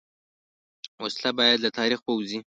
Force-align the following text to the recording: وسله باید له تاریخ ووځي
وسله 1.03 1.31
باید 1.39 1.57
له 1.65 1.69
تاریخ 1.77 1.99
ووځي 2.03 2.39